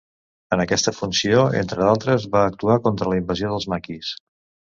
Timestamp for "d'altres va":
1.87-2.43